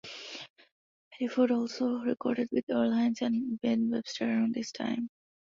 [1.13, 5.11] Pettiford also recorded with Earl Hines and Ben Webster around this time.